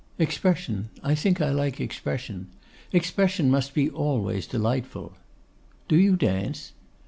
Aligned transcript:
'Expression; 0.17 0.89
I 1.03 1.13
think 1.13 1.39
I 1.41 1.51
like 1.51 1.79
expression. 1.79 2.47
Expression 2.91 3.51
must 3.51 3.75
be 3.75 3.87
always 3.87 4.47
delightful.' 4.47 5.13
'Do 5.87 5.95
you 5.95 6.15
dance? 6.15 6.71